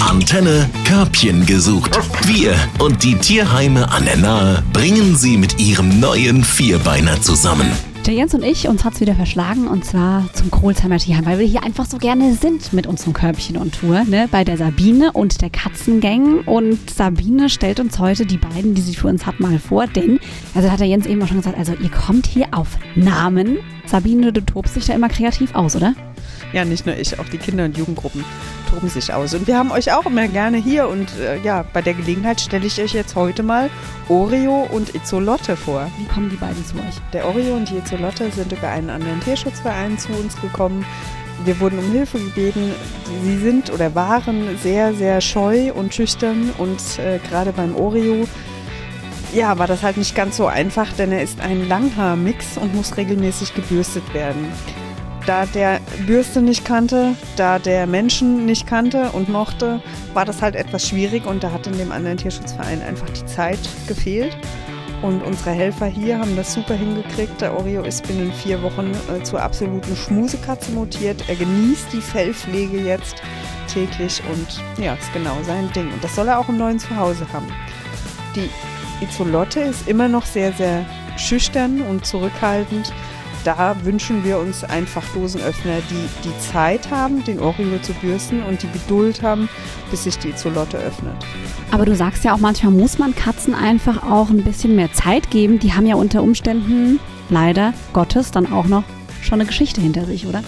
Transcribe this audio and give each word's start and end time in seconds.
Antenne 0.00 0.68
Körbchen 0.84 1.46
gesucht. 1.46 1.98
Wir 2.26 2.54
und 2.78 3.02
die 3.02 3.14
Tierheime 3.14 3.90
an 3.90 4.04
der 4.04 4.16
Nahe 4.16 4.62
bringen 4.72 5.16
sie 5.16 5.36
mit 5.36 5.58
ihrem 5.58 6.00
neuen 6.00 6.44
Vierbeiner 6.44 7.20
zusammen. 7.22 7.70
Der 8.06 8.14
Jens 8.14 8.34
und 8.34 8.42
ich, 8.42 8.68
uns 8.68 8.84
hat's 8.84 9.00
wieder 9.00 9.14
verschlagen 9.14 9.66
und 9.66 9.84
zwar 9.84 10.24
zum 10.32 10.50
Kohlsheimer 10.50 10.98
Tierheim, 10.98 11.26
weil 11.26 11.38
wir 11.38 11.46
hier 11.46 11.62
einfach 11.62 11.84
so 11.84 11.98
gerne 11.98 12.34
sind 12.34 12.72
mit 12.72 12.86
unserem 12.86 13.12
Körbchen 13.12 13.56
und 13.56 13.80
Tour, 13.80 14.04
ne? 14.04 14.28
Bei 14.30 14.44
der 14.44 14.56
Sabine 14.56 15.12
und 15.12 15.42
der 15.42 15.50
Katzengang. 15.50 16.40
Und 16.40 16.90
Sabine 16.90 17.50
stellt 17.50 17.80
uns 17.80 17.98
heute 17.98 18.24
die 18.24 18.38
beiden, 18.38 18.74
die 18.74 18.82
sie 18.82 18.94
für 18.94 19.08
uns 19.08 19.26
hat, 19.26 19.40
mal 19.40 19.58
vor, 19.58 19.86
denn, 19.86 20.20
also 20.54 20.70
hat 20.70 20.80
der 20.80 20.86
Jens 20.86 21.06
eben 21.06 21.22
auch 21.22 21.28
schon 21.28 21.38
gesagt, 21.38 21.58
also 21.58 21.74
ihr 21.74 21.90
kommt 21.90 22.26
hier 22.26 22.46
auf 22.52 22.78
Namen. 22.94 23.58
Sabine, 23.86 24.32
du 24.32 24.44
tobst 24.44 24.76
dich 24.76 24.86
da 24.86 24.94
immer 24.94 25.08
kreativ 25.08 25.54
aus, 25.54 25.76
oder? 25.76 25.94
Ja, 26.52 26.64
nicht 26.64 26.86
nur 26.86 26.96
ich, 26.96 27.18
auch 27.18 27.28
die 27.28 27.38
Kinder- 27.38 27.64
und 27.64 27.76
Jugendgruppen 27.76 28.24
toben 28.70 28.88
sich 28.88 29.12
aus. 29.12 29.34
Und 29.34 29.46
wir 29.46 29.58
haben 29.58 29.70
euch 29.70 29.92
auch 29.92 30.06
immer 30.06 30.28
gerne 30.28 30.56
hier 30.56 30.88
und 30.88 31.08
äh, 31.18 31.40
ja, 31.42 31.64
bei 31.72 31.82
der 31.82 31.94
Gelegenheit 31.94 32.40
stelle 32.40 32.66
ich 32.66 32.80
euch 32.80 32.92
jetzt 32.92 33.14
heute 33.14 33.42
mal 33.42 33.70
Oreo 34.08 34.66
und 34.70 34.94
Izzolotte 34.94 35.56
vor. 35.56 35.90
Wie 35.98 36.06
kommen 36.06 36.30
die 36.30 36.36
beiden 36.36 36.64
zu 36.64 36.76
euch? 36.76 36.96
Der 37.12 37.26
Oreo 37.26 37.54
und 37.54 37.70
die 37.70 37.76
Izzolotte 37.76 38.30
sind 38.30 38.52
über 38.52 38.68
einen 38.68 38.90
anderen 38.90 39.20
Tierschutzverein 39.20 39.98
zu 39.98 40.12
uns 40.12 40.40
gekommen. 40.40 40.84
Wir 41.44 41.58
wurden 41.60 41.78
um 41.78 41.92
Hilfe 41.92 42.18
gebeten. 42.18 42.72
Sie 43.24 43.38
sind 43.38 43.70
oder 43.70 43.94
waren 43.94 44.58
sehr, 44.62 44.92
sehr 44.94 45.20
scheu 45.20 45.72
und 45.72 45.94
schüchtern 45.94 46.50
und 46.58 46.80
äh, 46.98 47.18
gerade 47.28 47.52
beim 47.52 47.76
Oreo 47.76 48.26
ja, 49.32 49.58
war 49.58 49.66
das 49.66 49.82
halt 49.82 49.98
nicht 49.98 50.14
ganz 50.14 50.38
so 50.38 50.46
einfach, 50.46 50.90
denn 50.94 51.12
er 51.12 51.22
ist 51.22 51.40
ein 51.40 51.68
Langhaarmix 51.68 52.56
und 52.56 52.74
muss 52.74 52.96
regelmäßig 52.96 53.54
gebürstet 53.54 54.14
werden 54.14 54.46
da 55.28 55.44
der 55.44 55.80
Bürste 56.06 56.40
nicht 56.40 56.64
kannte, 56.64 57.14
da 57.36 57.58
der 57.58 57.86
Menschen 57.86 58.46
nicht 58.46 58.66
kannte 58.66 59.10
und 59.10 59.28
mochte, 59.28 59.82
war 60.14 60.24
das 60.24 60.40
halt 60.40 60.56
etwas 60.56 60.88
schwierig 60.88 61.26
und 61.26 61.44
da 61.44 61.52
hat 61.52 61.66
in 61.66 61.76
dem 61.76 61.92
anderen 61.92 62.16
Tierschutzverein 62.16 62.80
einfach 62.80 63.10
die 63.10 63.26
Zeit 63.26 63.58
gefehlt. 63.86 64.34
Und 65.02 65.22
unsere 65.22 65.50
Helfer 65.50 65.86
hier 65.86 66.18
haben 66.18 66.34
das 66.34 66.54
super 66.54 66.74
hingekriegt. 66.74 67.40
Der 67.40 67.56
Oreo 67.56 67.82
ist 67.84 68.08
binnen 68.08 68.32
vier 68.32 68.62
Wochen 68.62 68.90
äh, 69.14 69.22
zur 69.22 69.40
absoluten 69.40 69.94
Schmusekatze 69.94 70.72
mutiert. 70.72 71.22
Er 71.28 71.36
genießt 71.36 71.92
die 71.92 72.00
Fellpflege 72.00 72.78
jetzt 72.78 73.22
täglich 73.72 74.20
und 74.32 74.82
ja, 74.82 74.94
ist 74.94 75.12
genau 75.12 75.36
sein 75.44 75.70
Ding. 75.72 75.92
Und 75.92 76.02
das 76.02 76.16
soll 76.16 76.26
er 76.26 76.38
auch 76.38 76.48
im 76.48 76.56
neuen 76.56 76.80
Zuhause 76.80 77.26
haben. 77.32 77.46
Die 78.34 78.48
Izolotte 79.04 79.60
ist 79.60 79.86
immer 79.86 80.08
noch 80.08 80.24
sehr, 80.24 80.52
sehr 80.54 80.84
schüchtern 81.16 81.82
und 81.82 82.06
zurückhaltend 82.06 82.92
da 83.44 83.76
wünschen 83.84 84.24
wir 84.24 84.38
uns 84.38 84.64
einfach 84.64 85.02
Dosenöffner, 85.14 85.78
die 85.90 86.28
die 86.28 86.38
Zeit 86.52 86.90
haben, 86.90 87.24
den 87.24 87.40
Oreo 87.40 87.78
zu 87.80 87.92
bürsten 87.94 88.42
und 88.42 88.62
die 88.62 88.70
Geduld 88.70 89.22
haben, 89.22 89.48
bis 89.90 90.04
sich 90.04 90.18
die 90.18 90.34
Zolotte 90.34 90.78
öffnet. 90.78 91.16
Aber 91.70 91.84
du 91.84 91.94
sagst 91.94 92.24
ja 92.24 92.34
auch, 92.34 92.38
manchmal 92.38 92.72
muss 92.72 92.98
man 92.98 93.14
Katzen 93.14 93.54
einfach 93.54 94.02
auch 94.02 94.30
ein 94.30 94.44
bisschen 94.44 94.76
mehr 94.76 94.92
Zeit 94.92 95.30
geben. 95.30 95.58
Die 95.58 95.72
haben 95.72 95.86
ja 95.86 95.96
unter 95.96 96.22
Umständen 96.22 97.00
leider 97.30 97.74
Gottes 97.92 98.30
dann 98.30 98.50
auch 98.52 98.66
noch 98.66 98.84
schon 99.22 99.40
eine 99.40 99.46
Geschichte 99.46 99.80
hinter 99.80 100.04
sich, 100.04 100.26
oder? 100.26 100.42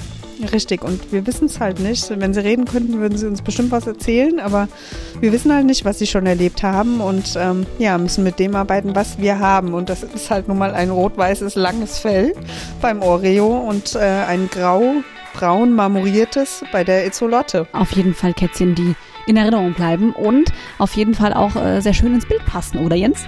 Richtig, 0.53 0.83
und 0.83 1.13
wir 1.13 1.27
wissen 1.27 1.47
es 1.47 1.61
halt 1.61 1.81
nicht. 1.81 2.09
Wenn 2.19 2.33
sie 2.33 2.41
reden 2.41 2.65
könnten, 2.65 3.01
würden 3.01 3.19
sie 3.19 3.27
uns 3.27 3.43
bestimmt 3.43 3.71
was 3.71 3.87
erzählen, 3.87 4.41
aber 4.41 4.69
wir 5.21 5.33
wissen 5.33 5.53
halt 5.53 5.67
nicht, 5.67 5.85
was 5.85 5.99
sie 5.99 6.07
schon 6.07 6.27
erlebt 6.27 6.63
haben 6.63 7.01
und 7.01 7.35
ähm, 7.37 7.67
ja, 7.79 7.99
müssen 7.99 8.25
mit 8.25 8.39
dem 8.39 8.55
arbeiten, 8.55 8.95
was 8.95 9.19
wir 9.19 9.39
haben. 9.39 9.75
Und 9.75 9.91
das 9.91 10.03
ist 10.03 10.31
halt 10.31 10.49
nun 10.49 10.59
mal 10.59 10.73
ein 10.73 10.91
rot-weißes, 10.91 11.57
langes 11.57 11.99
Fell 11.99 12.35
beim 12.81 13.03
Oreo 13.03 13.49
und 13.49 13.95
äh, 13.95 13.99
ein 13.99 14.49
grau-braun 14.51 15.75
marmoriertes 15.75 16.65
bei 16.73 16.85
der 16.85 17.07
Izzolotte. 17.07 17.67
Auf 17.73 17.93
jeden 17.93 18.15
Fall 18.15 18.33
Kätzchen, 18.33 18.75
die 18.75 18.95
in 19.27 19.37
Erinnerung 19.37 19.75
bleiben 19.75 20.13
und 20.13 20.53
auf 20.79 20.95
jeden 20.97 21.15
Fall 21.15 21.35
auch 21.35 21.55
äh, 21.57 21.81
sehr 21.81 21.93
schön 21.95 22.15
ins 22.15 22.27
Bild 22.27 22.45
passen, 22.47 22.79
oder 22.79 22.97
Jens? 22.97 23.27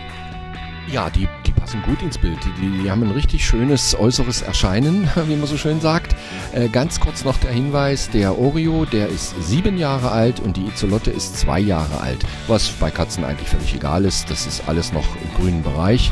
Ja, 0.91 1.11
die, 1.11 1.29
die 1.42 1.42
passen 1.63 1.83
gut 1.83 2.03
ins 2.03 2.19
Bild. 2.19 2.39
Die, 2.61 2.83
die 2.83 2.91
haben 2.91 3.05
ein 3.05 3.13
richtig 3.13 3.47
schönes 3.47 3.95
äußeres 3.95 4.43
Erscheinen, 4.43 5.09
wie 5.29 5.37
man 5.37 5.47
so 5.47 5.57
schön 5.57 5.81
sagt. 5.81 6.17
Äh, 6.53 6.69
ganz 6.69 6.99
kurz 6.99 7.25
noch 7.25 7.39
der 7.39 7.53
Hinweis, 7.53 8.11
der 8.11 8.37
Oreo, 8.37 8.85
der 8.85 9.09
ist 9.09 9.41
sieben 9.41 9.79
Jahre 9.79 10.11
alt 10.11 10.41
und 10.41 10.57
die 10.57 10.67
Izolotte 10.67 11.13
ist 11.13 11.39
zwei 11.39 11.61
Jahre 11.61 12.01
alt. 12.01 12.27
Was 12.49 12.69
bei 12.69 12.91
Katzen 12.91 13.25
eigentlich 13.25 13.49
völlig 13.49 13.77
egal 13.77 14.05
ist. 14.05 14.29
Das 14.29 14.45
ist 14.45 14.69
alles 14.69 14.93
noch 14.93 15.07
im 15.23 15.41
grünen 15.41 15.63
Bereich. 15.63 16.11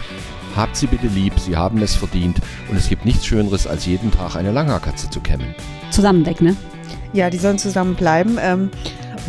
Habt 0.54 0.76
sie 0.76 0.86
bitte 0.86 1.08
lieb, 1.08 1.32
sie 1.36 1.56
haben 1.56 1.82
es 1.82 1.96
verdient 1.96 2.38
und 2.70 2.76
es 2.76 2.88
gibt 2.88 3.04
nichts 3.04 3.26
Schöneres, 3.26 3.66
als 3.66 3.86
jeden 3.86 4.12
Tag 4.12 4.36
eine 4.36 4.52
Langhaarkatze 4.52 5.10
zu 5.10 5.18
kämmen. 5.18 5.56
Zusammen 5.90 6.24
weg, 6.26 6.40
ne? 6.40 6.54
Ja, 7.12 7.28
die 7.28 7.38
sollen 7.38 7.58
zusammen 7.58 7.96
bleiben. 7.96 8.38
Ähm 8.40 8.70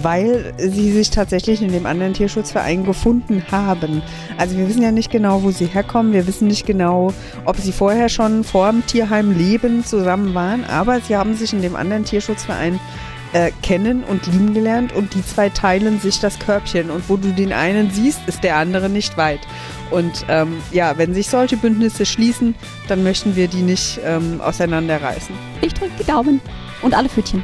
weil 0.01 0.53
sie 0.57 0.91
sich 0.91 1.09
tatsächlich 1.09 1.61
in 1.61 1.71
dem 1.71 1.85
anderen 1.85 2.13
Tierschutzverein 2.13 2.83
gefunden 2.83 3.43
haben. 3.51 4.01
Also 4.37 4.57
wir 4.57 4.67
wissen 4.67 4.81
ja 4.81 4.91
nicht 4.91 5.11
genau, 5.11 5.43
wo 5.43 5.51
sie 5.51 5.65
herkommen. 5.65 6.13
Wir 6.13 6.27
wissen 6.27 6.47
nicht 6.47 6.65
genau, 6.65 7.13
ob 7.45 7.57
sie 7.57 7.71
vorher 7.71 8.09
schon 8.09 8.43
vor 8.43 8.71
dem 8.71 8.85
Tierheim 8.85 9.37
leben 9.37 9.85
zusammen 9.85 10.33
waren. 10.33 10.63
Aber 10.63 10.99
sie 10.99 11.15
haben 11.15 11.35
sich 11.35 11.53
in 11.53 11.61
dem 11.61 11.75
anderen 11.75 12.05
Tierschutzverein 12.05 12.79
äh, 13.33 13.51
kennen 13.61 14.03
und 14.03 14.25
lieben 14.27 14.53
gelernt 14.53 14.93
und 14.93 15.13
die 15.13 15.25
zwei 15.25 15.49
teilen 15.49 15.99
sich 15.99 16.19
das 16.19 16.39
Körbchen. 16.39 16.89
Und 16.89 17.09
wo 17.09 17.17
du 17.17 17.31
den 17.31 17.53
einen 17.53 17.91
siehst, 17.91 18.19
ist 18.27 18.43
der 18.43 18.57
andere 18.57 18.89
nicht 18.89 19.17
weit. 19.17 19.39
Und 19.89 20.25
ähm, 20.29 20.61
ja, 20.71 20.97
wenn 20.97 21.13
sich 21.13 21.29
solche 21.29 21.57
Bündnisse 21.57 22.05
schließen, 22.05 22.55
dann 22.87 23.03
möchten 23.03 23.35
wir 23.35 23.47
die 23.47 23.61
nicht 23.61 23.99
ähm, 24.05 24.41
auseinanderreißen. 24.41 25.35
Ich 25.61 25.73
drücke 25.73 25.91
die 25.99 26.05
Daumen 26.05 26.41
und 26.81 26.93
alle 26.93 27.09
Pfötchen. 27.09 27.43